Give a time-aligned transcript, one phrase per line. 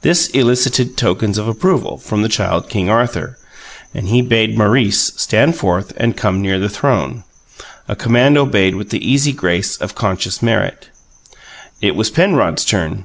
[0.00, 3.36] This elicited tokens of approval from the Child King Arthur,
[3.92, 7.24] and he bade Maurice "stand forth" and come near the throne,
[7.86, 10.88] a command obeyed with the easy grace of conscious merit.
[11.82, 13.04] It was Penrod's turn.